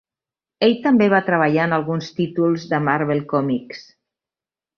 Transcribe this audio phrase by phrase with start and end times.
[0.67, 3.87] Ell també va treballar en alguns títols de Marvel Comics.